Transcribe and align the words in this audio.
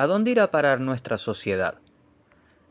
¿A 0.00 0.06
dónde 0.06 0.30
irá 0.30 0.44
a 0.44 0.50
parar 0.52 0.78
nuestra 0.78 1.18
sociedad? 1.18 1.74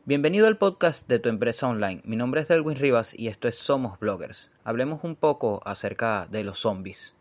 Bienvenido 0.05 0.47
al 0.47 0.57
podcast 0.57 1.09
de 1.09 1.19
tu 1.19 1.27
empresa 1.27 1.67
online. 1.67 2.01
Mi 2.05 2.15
nombre 2.15 2.39
es 2.39 2.47
Delwin 2.47 2.77
Rivas 2.77 3.13
y 3.13 3.27
esto 3.27 3.49
es 3.49 3.57
Somos 3.57 3.99
Bloggers. 3.99 4.49
Hablemos 4.63 5.03
un 5.03 5.17
poco 5.17 5.61
acerca 5.65 6.25
de 6.31 6.45
los 6.45 6.59
zombies. 6.59 7.15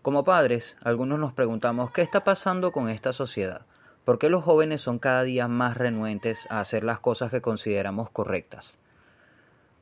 Como 0.00 0.24
padres, 0.24 0.78
algunos 0.80 1.18
nos 1.18 1.34
preguntamos 1.34 1.90
qué 1.90 2.00
está 2.00 2.24
pasando 2.24 2.72
con 2.72 2.88
esta 2.88 3.12
sociedad. 3.12 3.66
¿Por 4.06 4.18
qué 4.18 4.30
los 4.30 4.42
jóvenes 4.42 4.80
son 4.80 4.98
cada 4.98 5.24
día 5.24 5.46
más 5.46 5.76
renuentes 5.76 6.46
a 6.48 6.60
hacer 6.60 6.82
las 6.82 6.98
cosas 6.98 7.30
que 7.30 7.42
consideramos 7.42 8.08
correctas? 8.08 8.78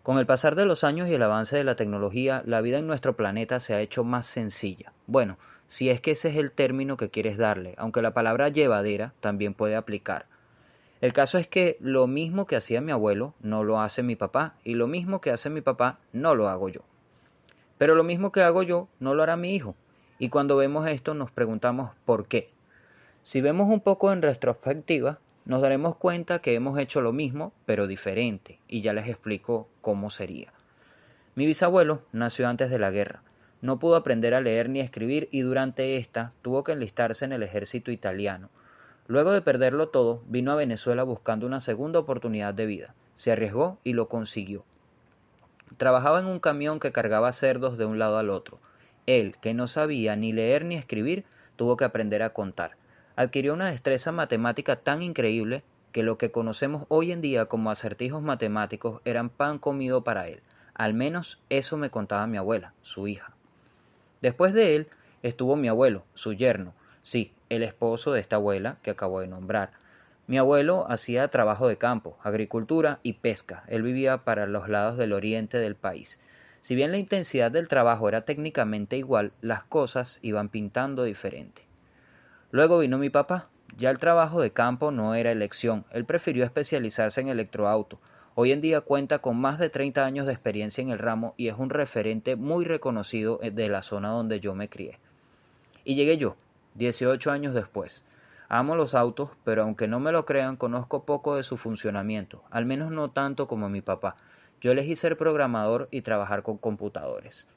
Con 0.04 0.18
el 0.18 0.26
pasar 0.26 0.54
de 0.54 0.66
los 0.66 0.84
años 0.84 1.08
y 1.08 1.14
el 1.14 1.22
avance 1.22 1.56
de 1.56 1.64
la 1.64 1.76
tecnología, 1.76 2.42
la 2.44 2.60
vida 2.60 2.76
en 2.76 2.86
nuestro 2.86 3.16
planeta 3.16 3.58
se 3.58 3.72
ha 3.72 3.80
hecho 3.80 4.04
más 4.04 4.26
sencilla. 4.26 4.92
Bueno, 5.06 5.38
si 5.66 5.88
es 5.88 6.02
que 6.02 6.10
ese 6.10 6.28
es 6.28 6.36
el 6.36 6.52
término 6.52 6.98
que 6.98 7.08
quieres 7.08 7.38
darle, 7.38 7.74
aunque 7.78 8.02
la 8.02 8.12
palabra 8.12 8.50
llevadera 8.50 9.14
también 9.20 9.54
puede 9.54 9.76
aplicar. 9.76 10.26
El 11.00 11.14
caso 11.14 11.38
es 11.38 11.48
que 11.48 11.78
lo 11.80 12.06
mismo 12.06 12.46
que 12.46 12.56
hacía 12.56 12.82
mi 12.82 12.92
abuelo 12.92 13.32
no 13.40 13.64
lo 13.64 13.80
hace 13.80 14.02
mi 14.02 14.14
papá 14.14 14.56
y 14.62 14.74
lo 14.74 14.88
mismo 14.88 15.22
que 15.22 15.30
hace 15.30 15.48
mi 15.48 15.62
papá 15.62 16.00
no 16.12 16.34
lo 16.34 16.50
hago 16.50 16.68
yo. 16.68 16.82
Pero 17.78 17.94
lo 17.94 18.04
mismo 18.04 18.30
que 18.30 18.42
hago 18.42 18.62
yo 18.62 18.88
no 19.00 19.14
lo 19.14 19.22
hará 19.22 19.36
mi 19.36 19.54
hijo. 19.54 19.74
Y 20.18 20.28
cuando 20.28 20.58
vemos 20.58 20.86
esto 20.86 21.14
nos 21.14 21.30
preguntamos 21.30 21.92
¿por 22.04 22.26
qué? 22.26 22.52
Si 23.22 23.40
vemos 23.40 23.68
un 23.68 23.80
poco 23.80 24.12
en 24.12 24.20
retrospectiva, 24.20 25.18
nos 25.44 25.62
daremos 25.62 25.96
cuenta 25.96 26.40
que 26.40 26.54
hemos 26.54 26.78
hecho 26.78 27.00
lo 27.00 27.12
mismo, 27.12 27.52
pero 27.66 27.86
diferente, 27.86 28.58
y 28.68 28.80
ya 28.80 28.92
les 28.92 29.08
explico 29.08 29.68
cómo 29.80 30.10
sería. 30.10 30.52
Mi 31.34 31.46
bisabuelo 31.46 32.02
nació 32.12 32.48
antes 32.48 32.70
de 32.70 32.78
la 32.78 32.90
guerra, 32.90 33.22
no 33.64 33.78
pudo 33.78 33.96
aprender 33.96 34.34
a 34.34 34.42
leer 34.42 34.68
ni 34.68 34.80
a 34.80 34.84
escribir 34.84 35.26
y 35.30 35.40
durante 35.40 35.96
esta 35.96 36.34
tuvo 36.42 36.64
que 36.64 36.72
enlistarse 36.72 37.24
en 37.24 37.32
el 37.32 37.42
ejército 37.42 37.90
italiano. 37.90 38.50
Luego 39.06 39.32
de 39.32 39.40
perderlo 39.40 39.88
todo, 39.88 40.22
vino 40.26 40.52
a 40.52 40.54
Venezuela 40.54 41.02
buscando 41.02 41.46
una 41.46 41.60
segunda 41.60 41.98
oportunidad 41.98 42.52
de 42.52 42.66
vida. 42.66 42.94
Se 43.14 43.32
arriesgó 43.32 43.78
y 43.82 43.94
lo 43.94 44.06
consiguió. 44.06 44.66
Trabajaba 45.78 46.20
en 46.20 46.26
un 46.26 46.40
camión 46.40 46.78
que 46.78 46.92
cargaba 46.92 47.32
cerdos 47.32 47.78
de 47.78 47.86
un 47.86 47.98
lado 47.98 48.18
al 48.18 48.28
otro. 48.28 48.58
Él, 49.06 49.34
que 49.40 49.54
no 49.54 49.66
sabía 49.66 50.14
ni 50.14 50.34
leer 50.34 50.66
ni 50.66 50.74
escribir, 50.74 51.24
tuvo 51.56 51.78
que 51.78 51.86
aprender 51.86 52.22
a 52.22 52.34
contar. 52.34 52.76
Adquirió 53.16 53.54
una 53.54 53.70
destreza 53.70 54.10
matemática 54.10 54.76
tan 54.76 55.00
increíble 55.00 55.62
que 55.92 56.02
lo 56.02 56.18
que 56.18 56.32
conocemos 56.32 56.86
hoy 56.88 57.12
en 57.12 57.20
día 57.20 57.46
como 57.46 57.70
acertijos 57.70 58.20
matemáticos 58.22 59.00
eran 59.04 59.30
pan 59.30 59.60
comido 59.60 60.02
para 60.02 60.26
él. 60.26 60.42
Al 60.74 60.94
menos 60.94 61.40
eso 61.48 61.76
me 61.76 61.90
contaba 61.90 62.26
mi 62.26 62.36
abuela, 62.36 62.74
su 62.82 63.06
hija. 63.06 63.36
Después 64.20 64.52
de 64.52 64.74
él 64.74 64.88
estuvo 65.22 65.54
mi 65.54 65.68
abuelo, 65.68 66.04
su 66.14 66.32
yerno, 66.32 66.74
sí, 67.04 67.32
el 67.50 67.62
esposo 67.62 68.10
de 68.12 68.20
esta 68.20 68.36
abuela 68.36 68.78
que 68.82 68.90
acabo 68.90 69.20
de 69.20 69.28
nombrar. 69.28 69.70
Mi 70.26 70.36
abuelo 70.36 70.86
hacía 70.88 71.28
trabajo 71.28 71.68
de 71.68 71.78
campo, 71.78 72.18
agricultura 72.24 72.98
y 73.04 73.12
pesca. 73.12 73.62
Él 73.68 73.82
vivía 73.82 74.24
para 74.24 74.46
los 74.46 74.68
lados 74.68 74.96
del 74.96 75.12
oriente 75.12 75.58
del 75.58 75.76
país. 75.76 76.18
Si 76.60 76.74
bien 76.74 76.90
la 76.90 76.98
intensidad 76.98 77.52
del 77.52 77.68
trabajo 77.68 78.08
era 78.08 78.24
técnicamente 78.24 78.96
igual, 78.96 79.30
las 79.40 79.62
cosas 79.62 80.18
iban 80.22 80.48
pintando 80.48 81.04
diferente. 81.04 81.62
Luego 82.54 82.78
vino 82.78 82.98
mi 82.98 83.10
papá. 83.10 83.48
Ya 83.76 83.90
el 83.90 83.98
trabajo 83.98 84.40
de 84.40 84.52
campo 84.52 84.92
no 84.92 85.16
era 85.16 85.32
elección. 85.32 85.84
Él 85.90 86.04
prefirió 86.04 86.44
especializarse 86.44 87.20
en 87.20 87.26
electroauto. 87.26 87.98
Hoy 88.36 88.52
en 88.52 88.60
día 88.60 88.80
cuenta 88.80 89.18
con 89.18 89.40
más 89.40 89.58
de 89.58 89.70
30 89.70 90.06
años 90.06 90.24
de 90.24 90.34
experiencia 90.34 90.80
en 90.80 90.90
el 90.90 91.00
ramo 91.00 91.34
y 91.36 91.48
es 91.48 91.56
un 91.58 91.68
referente 91.68 92.36
muy 92.36 92.64
reconocido 92.64 93.40
eh, 93.42 93.50
de 93.50 93.68
la 93.68 93.82
zona 93.82 94.10
donde 94.10 94.38
yo 94.38 94.54
me 94.54 94.68
crié. 94.68 95.00
Y 95.84 95.96
llegué 95.96 96.16
yo, 96.16 96.36
18 96.74 97.32
años 97.32 97.54
después. 97.54 98.04
Amo 98.48 98.76
los 98.76 98.94
autos, 98.94 99.30
pero 99.42 99.64
aunque 99.64 99.88
no 99.88 99.98
me 99.98 100.12
lo 100.12 100.24
crean, 100.24 100.54
conozco 100.54 101.02
poco 101.02 101.34
de 101.34 101.42
su 101.42 101.56
funcionamiento, 101.56 102.44
al 102.52 102.66
menos 102.66 102.92
no 102.92 103.10
tanto 103.10 103.48
como 103.48 103.68
mi 103.68 103.80
papá. 103.80 104.14
Yo 104.60 104.70
elegí 104.70 104.94
ser 104.94 105.18
programador 105.18 105.88
y 105.90 106.02
trabajar 106.02 106.44
con 106.44 106.58
computadores. 106.58 107.48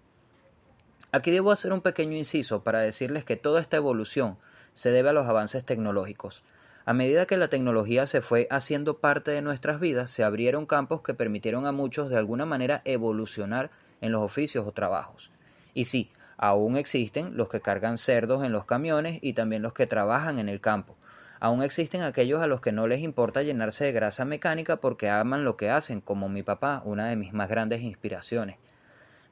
Aquí 1.11 1.29
debo 1.29 1.51
hacer 1.51 1.71
un 1.71 1.81
pequeño 1.81 2.17
inciso 2.17 2.63
para 2.63 2.79
decirles 2.79 3.25
que 3.25 3.35
toda 3.35 3.61
esta 3.61 3.77
evolución 3.77 4.39
se 4.77 4.91
debe 4.91 5.09
a 5.09 5.13
los 5.13 5.27
avances 5.27 5.65
tecnológicos. 5.65 6.43
A 6.85 6.93
medida 6.93 7.25
que 7.25 7.35
la 7.35 7.47
tecnología 7.47 8.05
se 8.05 8.21
fue 8.21 8.47
haciendo 8.51 8.99
parte 8.99 9.31
de 9.31 9.41
nuestras 9.41 9.79
vidas, 9.79 10.11
se 10.11 10.23
abrieron 10.23 10.67
campos 10.67 11.01
que 11.01 11.15
permitieron 11.15 11.65
a 11.65 11.71
muchos 11.71 12.11
de 12.11 12.17
alguna 12.17 12.45
manera 12.45 12.83
evolucionar 12.85 13.71
en 14.01 14.11
los 14.11 14.21
oficios 14.21 14.67
o 14.67 14.73
trabajos. 14.73 15.31
Y 15.73 15.85
sí, 15.85 16.11
aún 16.37 16.77
existen 16.77 17.35
los 17.35 17.49
que 17.49 17.59
cargan 17.59 17.97
cerdos 17.97 18.43
en 18.43 18.51
los 18.51 18.65
camiones 18.65 19.17
y 19.23 19.33
también 19.33 19.63
los 19.63 19.73
que 19.73 19.87
trabajan 19.87 20.37
en 20.37 20.47
el 20.47 20.61
campo. 20.61 20.95
Aún 21.39 21.63
existen 21.63 22.03
aquellos 22.03 22.43
a 22.43 22.47
los 22.47 22.61
que 22.61 22.71
no 22.71 22.85
les 22.85 23.01
importa 23.01 23.41
llenarse 23.41 23.85
de 23.85 23.93
grasa 23.93 24.25
mecánica 24.25 24.75
porque 24.75 25.09
aman 25.09 25.43
lo 25.43 25.57
que 25.57 25.71
hacen, 25.71 26.01
como 26.01 26.29
mi 26.29 26.43
papá, 26.43 26.83
una 26.85 27.07
de 27.07 27.15
mis 27.15 27.33
más 27.33 27.49
grandes 27.49 27.81
inspiraciones. 27.81 28.57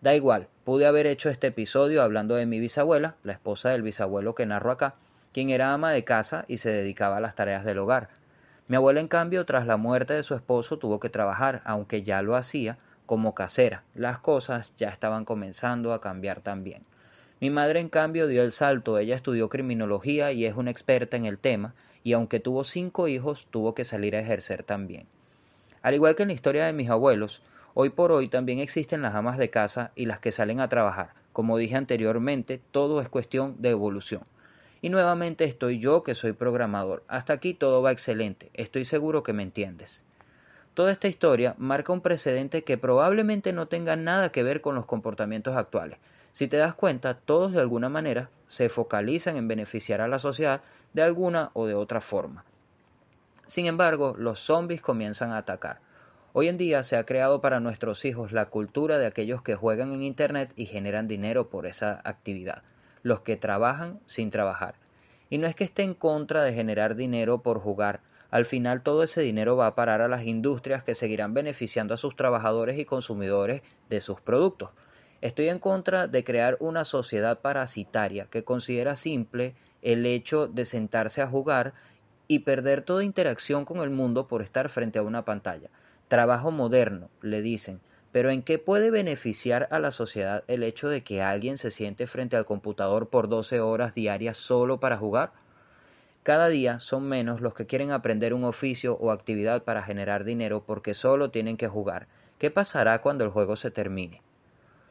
Da 0.02 0.16
igual, 0.16 0.48
pude 0.64 0.88
haber 0.88 1.06
hecho 1.06 1.30
este 1.30 1.48
episodio 1.48 2.02
hablando 2.02 2.34
de 2.34 2.48
mi 2.48 2.60
bisabuela, 2.60 3.16
la 3.22 3.34
esposa 3.34 3.70
del 3.70 3.84
bisabuelo 3.84 4.34
que 4.34 4.48
narro 4.48 4.72
acá, 4.72 4.96
quien 5.36 5.50
era 5.50 5.74
ama 5.74 5.92
de 5.92 6.06
casa 6.06 6.46
y 6.48 6.60
se 6.60 6.70
dedicaba 6.70 7.18
a 7.18 7.20
las 7.20 7.36
tareas 7.36 7.66
del 7.66 7.80
hogar. 7.80 8.08
Mi 8.70 8.78
abuela, 8.78 9.02
en 9.02 9.10
cambio, 9.10 9.46
tras 9.46 9.68
la 9.68 9.76
muerte 9.76 10.14
de 10.14 10.24
su 10.24 10.34
esposo, 10.34 10.80
tuvo 10.80 11.02
que 11.02 11.10
trabajar, 11.10 11.62
aunque 11.66 12.04
ya 12.04 12.22
lo 12.22 12.38
hacía, 12.38 12.78
como 13.06 13.36
casera. 13.36 13.84
Las 13.96 14.18
cosas 14.18 14.72
ya 14.78 14.88
estaban 14.88 15.26
comenzando 15.26 15.92
a 15.92 16.00
cambiar 16.00 16.40
también. 16.40 16.84
Mi 17.42 17.50
madre, 17.50 17.82
en 17.82 17.90
cambio, 17.90 18.28
dio 18.28 18.44
el 18.44 18.54
salto. 18.54 18.98
Ella 18.98 19.14
estudió 19.14 19.50
criminología 19.50 20.32
y 20.32 20.46
es 20.46 20.56
una 20.56 20.72
experta 20.72 21.18
en 21.18 21.26
el 21.26 21.38
tema, 21.38 21.76
y 22.02 22.14
aunque 22.14 22.40
tuvo 22.40 22.64
cinco 22.64 23.10
hijos, 23.10 23.50
tuvo 23.52 23.76
que 23.76 23.84
salir 23.84 24.16
a 24.16 24.22
ejercer 24.22 24.64
también. 24.64 25.06
Al 25.82 25.96
igual 25.96 26.16
que 26.16 26.24
en 26.24 26.30
la 26.30 26.36
historia 26.36 26.66
de 26.66 26.72
mis 26.72 26.90
abuelos, 26.90 27.42
hoy 27.74 27.90
por 27.90 28.14
hoy 28.14 28.30
también 28.30 28.60
existen 28.60 29.02
las 29.02 29.16
amas 29.16 29.38
de 29.38 29.50
casa 29.50 29.92
y 29.96 30.06
las 30.06 30.20
que 30.20 30.32
salen 30.32 30.62
a 30.62 30.70
trabajar. 30.70 31.10
Como 31.34 31.58
dije 31.58 31.76
anteriormente, 31.76 32.62
todo 32.72 33.02
es 33.02 33.10
cuestión 33.10 33.58
de 33.60 33.72
evolución. 33.72 34.22
Y 34.82 34.90
nuevamente 34.90 35.46
estoy 35.46 35.80
yo 35.80 36.04
que 36.04 36.16
soy 36.16 36.34
programador. 36.34 37.04
Hasta 37.08 37.34
aquí 37.34 37.54
todo 37.54 37.82
va 37.82 37.92
excelente. 37.92 38.52
Estoy 38.54 38.86
seguro 38.86 39.24
que 39.24 39.34
me 39.34 39.44
entiendes. 39.44 40.04
Toda 40.74 40.92
esta 40.92 41.08
historia 41.08 41.56
marca 41.58 41.94
un 41.94 42.02
precedente 42.02 42.64
que 42.66 42.78
probablemente 42.78 43.54
no 43.54 43.68
tenga 43.68 43.96
nada 43.96 44.32
que 44.32 44.44
ver 44.44 44.60
con 44.60 44.76
los 44.76 44.86
comportamientos 44.86 45.56
actuales. 45.56 46.00
Si 46.34 46.50
te 46.50 46.58
das 46.58 46.76
cuenta, 46.76 47.14
todos 47.14 47.54
de 47.54 47.62
alguna 47.62 47.88
manera 47.88 48.30
se 48.48 48.68
focalizan 48.68 49.38
en 49.38 49.48
beneficiar 49.48 50.02
a 50.02 50.10
la 50.10 50.20
sociedad 50.20 50.62
de 50.94 51.02
alguna 51.02 51.52
o 51.54 51.66
de 51.66 51.76
otra 51.76 52.02
forma. 52.02 52.44
Sin 53.48 53.68
embargo, 53.68 54.16
los 54.18 54.40
zombies 54.40 54.82
comienzan 54.82 55.32
a 55.32 55.38
atacar. 55.38 55.80
Hoy 56.34 56.50
en 56.50 56.58
día 56.58 56.84
se 56.84 56.98
ha 56.98 57.06
creado 57.06 57.40
para 57.40 57.62
nuestros 57.62 58.04
hijos 58.04 58.34
la 58.34 58.48
cultura 58.48 58.98
de 58.98 59.06
aquellos 59.06 59.42
que 59.42 59.56
juegan 59.56 59.94
en 59.94 60.04
Internet 60.04 60.52
y 60.58 60.66
generan 60.66 61.08
dinero 61.08 61.50
por 61.50 61.68
esa 61.68 62.02
actividad 62.04 62.64
los 63.06 63.22
que 63.22 63.38
trabajan 63.38 64.00
sin 64.08 64.32
trabajar. 64.32 64.74
Y 65.30 65.38
no 65.38 65.46
es 65.46 65.54
que 65.54 65.64
esté 65.64 65.84
en 65.84 65.94
contra 65.94 66.42
de 66.42 66.54
generar 66.54 66.96
dinero 66.96 67.44
por 67.44 67.60
jugar, 67.60 68.02
al 68.32 68.46
final 68.46 68.82
todo 68.82 69.04
ese 69.04 69.22
dinero 69.22 69.56
va 69.56 69.68
a 69.68 69.76
parar 69.76 70.02
a 70.02 70.08
las 70.08 70.24
industrias 70.24 70.84
que 70.84 70.96
seguirán 70.96 71.36
beneficiando 71.36 71.94
a 71.94 71.98
sus 71.98 72.16
trabajadores 72.16 72.80
y 72.80 72.86
consumidores 72.86 73.62
de 73.90 74.02
sus 74.02 74.22
productos. 74.22 74.72
Estoy 75.22 75.50
en 75.50 75.60
contra 75.60 76.08
de 76.08 76.24
crear 76.24 76.58
una 76.60 76.84
sociedad 76.84 77.42
parasitaria 77.42 78.26
que 78.26 78.44
considera 78.44 78.96
simple 78.96 79.54
el 79.84 80.08
hecho 80.08 80.48
de 80.48 80.66
sentarse 80.66 81.22
a 81.22 81.28
jugar 81.28 81.76
y 82.28 82.40
perder 82.40 82.82
toda 82.82 83.04
interacción 83.04 83.66
con 83.66 83.82
el 83.82 83.92
mundo 83.92 84.28
por 84.28 84.42
estar 84.42 84.68
frente 84.68 84.98
a 84.98 85.04
una 85.04 85.26
pantalla. 85.26 85.70
Trabajo 86.08 86.50
moderno, 86.50 87.12
le 87.22 87.44
dicen, 87.44 87.82
pero 88.16 88.32
¿en 88.32 88.44
qué 88.44 88.60
puede 88.60 88.92
beneficiar 88.92 89.68
a 89.72 89.80
la 89.80 89.92
sociedad 89.92 90.46
el 90.48 90.64
hecho 90.64 90.88
de 90.88 91.04
que 91.04 91.22
alguien 91.22 91.58
se 91.58 91.70
siente 91.70 92.08
frente 92.08 92.38
al 92.38 92.46
computador 92.46 93.10
por 93.10 93.28
12 93.28 93.60
horas 93.60 93.94
diarias 93.94 94.38
solo 94.38 94.80
para 94.80 94.96
jugar? 94.96 95.34
Cada 96.24 96.48
día 96.48 96.80
son 96.80 97.10
menos 97.10 97.42
los 97.42 97.54
que 97.54 97.66
quieren 97.66 97.92
aprender 97.92 98.34
un 98.34 98.46
oficio 98.46 98.96
o 99.02 99.12
actividad 99.12 99.64
para 99.64 99.84
generar 99.84 100.24
dinero 100.24 100.64
porque 100.66 100.94
solo 100.94 101.30
tienen 101.30 101.58
que 101.58 101.68
jugar. 101.68 102.08
¿Qué 102.38 102.50
pasará 102.50 103.02
cuando 103.02 103.26
el 103.26 103.32
juego 103.32 103.58
se 103.58 103.70
termine? 103.70 104.22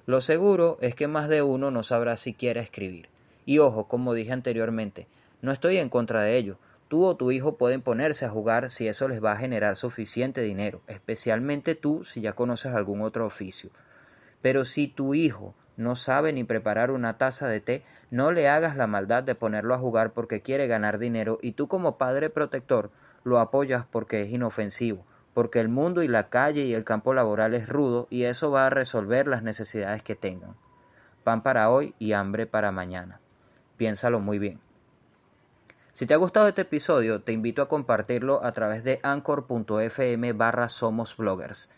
Lo 0.05 0.20
seguro 0.20 0.77
es 0.82 0.94
que 0.94 1.09
más 1.09 1.31
de 1.31 1.41
uno 1.41 1.70
no 1.70 1.82
sabrá 1.82 2.19
siquiera 2.19 2.61
escribir. 2.61 3.09
Y 3.47 3.59
ojo, 3.59 3.88
como 3.88 4.12
dije 4.12 4.32
anteriormente, 4.32 5.06
no 5.41 5.50
estoy 5.50 5.79
en 5.79 5.88
contra 5.88 6.20
de 6.20 6.37
ello, 6.37 6.59
tú 6.89 7.05
o 7.05 7.17
tu 7.17 7.31
hijo 7.31 7.57
pueden 7.57 7.83
ponerse 7.83 8.25
a 8.25 8.31
jugar 8.31 8.71
si 8.71 8.89
eso 8.89 9.09
les 9.09 9.23
va 9.23 9.33
a 9.33 9.37
generar 9.37 9.77
suficiente 9.77 10.43
dinero, 10.43 10.83
especialmente 10.87 11.75
tú 11.75 12.05
si 12.05 12.21
ya 12.21 12.35
conoces 12.35 12.75
algún 12.75 13.01
otro 13.01 13.27
oficio. 13.27 13.71
Pero 14.43 14.65
si 14.65 14.89
tu 14.89 15.15
hijo 15.15 15.55
no 15.77 15.97
sabe 15.97 16.33
ni 16.33 16.45
preparar 16.45 16.91
una 16.91 17.17
taza 17.19 17.49
de 17.49 17.61
té, 17.61 17.83
no 18.11 18.31
le 18.31 18.49
hagas 18.49 18.77
la 18.77 18.87
maldad 18.87 19.23
de 19.23 19.35
ponerlo 19.35 19.75
a 19.75 19.79
jugar 19.79 20.13
porque 20.13 20.43
quiere 20.43 20.67
ganar 20.67 20.99
dinero 20.99 21.39
y 21.41 21.53
tú 21.53 21.67
como 21.67 21.99
padre 21.99 22.31
protector 22.31 22.91
lo 23.25 23.41
apoyas 23.41 23.87
porque 23.91 24.23
es 24.23 24.31
inofensivo, 24.31 25.05
porque 25.33 25.61
el 25.61 25.69
mundo 25.69 26.03
y 26.03 26.09
la 26.09 26.29
calle 26.29 26.65
y 26.65 26.75
el 26.75 26.85
campo 26.85 27.15
laboral 27.15 27.55
es 27.55 27.69
rudo 27.69 28.07
y 28.11 28.25
eso 28.25 28.51
va 28.51 28.67
a 28.67 28.71
resolver 28.71 29.27
las 29.27 29.43
necesidades 29.43 30.03
que 30.03 30.15
tengan. 30.15 30.55
Pan 31.25 31.43
para 31.43 31.71
hoy 31.71 31.95
y 31.99 32.13
hambre 32.13 32.47
para 32.47 32.71
mañana. 32.71 33.21
Piénsalo 33.79 34.21
muy 34.21 34.39
bien. 34.39 34.61
Si 35.94 36.06
te 36.06 36.14
ha 36.14 36.17
gustado 36.17 36.49
este 36.49 36.62
episodio, 36.62 37.23
te 37.23 37.31
invito 37.31 37.62
a 37.62 37.69
compartirlo 37.69 38.43
a 38.43 38.50
través 38.50 38.82
de 38.82 38.99
anchor.fm 39.05 40.32
barra 40.32 40.69
somos 40.69 41.17
bloggers. 41.17 41.70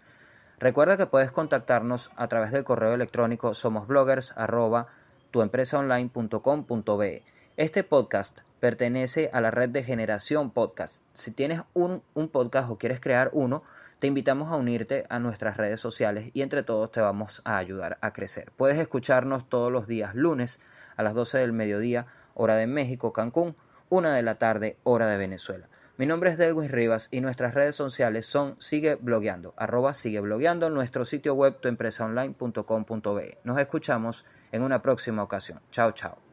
Recuerda 0.58 0.96
que 0.96 1.04
puedes 1.04 1.32
contactarnos 1.32 2.10
a 2.16 2.26
través 2.26 2.50
del 2.50 2.64
correo 2.64 2.94
electrónico 2.94 3.52
somosbloggers 3.52 4.32
arroba 4.38 4.86
tuempresaonline.com.be. 5.32 7.24
Este 7.58 7.84
podcast 7.84 8.38
pertenece 8.58 9.28
a 9.34 9.42
la 9.42 9.50
red 9.50 9.68
de 9.68 9.84
Generación 9.84 10.50
Podcast. 10.50 11.04
Si 11.12 11.30
tienes 11.30 11.60
un, 11.74 12.02
un, 12.14 12.28
podcast 12.28 12.70
o 12.70 12.78
quieres 12.78 13.00
crear 13.00 13.28
uno, 13.34 13.64
te 13.98 14.06
invitamos 14.06 14.48
a 14.48 14.56
unirte 14.56 15.04
a 15.10 15.18
nuestras 15.18 15.58
redes 15.58 15.78
sociales 15.80 16.30
y 16.32 16.40
entre 16.40 16.62
todos 16.62 16.90
te 16.90 17.02
vamos 17.02 17.42
a 17.44 17.58
ayudar 17.58 17.98
a 18.00 18.14
crecer. 18.14 18.50
Puedes 18.56 18.78
escucharnos 18.78 19.46
todos 19.46 19.70
los 19.70 19.86
días 19.86 20.14
lunes 20.14 20.58
a 20.96 21.02
las 21.02 21.12
12 21.12 21.36
del 21.36 21.52
mediodía, 21.52 22.06
hora 22.32 22.56
de 22.56 22.66
México, 22.66 23.12
Cancún 23.12 23.54
una 23.88 24.15
de 24.15 24.23
la 24.23 24.37
tarde, 24.37 24.77
hora 24.83 25.06
de 25.06 25.17
Venezuela. 25.17 25.69
Mi 25.99 26.05
nombre 26.05 26.31
es 26.31 26.37
Delwin 26.37 26.69
Rivas 26.69 27.09
y 27.11 27.23
nuestras 27.23 27.55
redes 27.55 27.75
sociales 27.75 28.27
son 28.27 28.56
Sigue 28.59 28.97
Blogueando, 28.97 29.55
arroba 29.56 29.94
Sigue 29.94 30.21
Blogueando, 30.21 30.69
nuestro 30.69 31.06
sitio 31.06 31.35
web 31.35 31.59
tuempresaonline.com.be. 31.61 33.38
Nos 33.44 33.59
escuchamos 33.59 34.27
en 34.53 34.62
una 34.62 34.83
próxima 34.83 35.23
ocasión. 35.23 35.61
Chao, 35.71 35.93
chao. 35.93 36.25